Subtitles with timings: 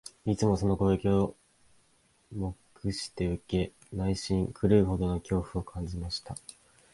[0.25, 1.35] いつもその攻撃を
[2.33, 2.55] 黙
[2.91, 6.35] して受け、内心、狂うほどの恐怖を感じました